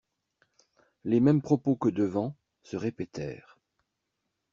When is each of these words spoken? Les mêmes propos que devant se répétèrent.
Les 1.03 1.19
mêmes 1.19 1.43
propos 1.43 1.75
que 1.75 1.87
devant 1.89 2.35
se 2.63 2.75
répétèrent. 2.75 3.59